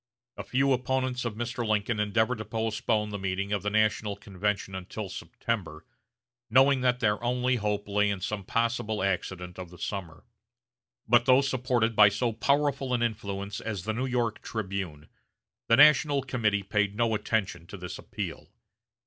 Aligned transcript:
A 0.35 0.43
few 0.43 0.73
opponents 0.73 1.25
of 1.25 1.35
Mr. 1.35 1.63
Lincoln 1.63 1.99
endeavored 1.99 2.39
to 2.39 2.45
postpone 2.45 3.09
the 3.11 3.19
meeting 3.19 3.53
of 3.53 3.61
the 3.61 3.69
national 3.69 4.15
convention 4.15 4.73
until 4.73 5.09
September, 5.09 5.85
knowing 6.49 6.81
that 6.81 7.01
their 7.01 7.23
only 7.23 7.57
hope 7.57 7.87
lay 7.87 8.09
in 8.09 8.19
some 8.19 8.43
possible 8.43 9.03
accident 9.03 9.59
of 9.59 9.69
the 9.69 9.77
summer. 9.77 10.25
But 11.07 11.27
though 11.27 11.41
supported 11.41 11.95
by 11.95 12.09
so 12.09 12.33
powerful 12.33 12.95
an 12.95 13.03
influence 13.03 13.61
as 13.61 13.83
the 13.83 13.93
New 13.93 14.07
York 14.07 14.41
"Tribune," 14.41 15.07
the 15.67 15.75
National 15.77 16.23
Committee 16.23 16.63
paid 16.63 16.95
no 16.95 17.13
attention 17.13 17.67
to 17.67 17.77
this 17.77 17.99
appeal. 17.99 18.47